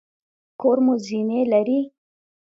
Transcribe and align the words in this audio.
کور 0.59 0.77
مو 0.85 0.93
زینې 1.05 1.39
لري؟ 1.51 1.79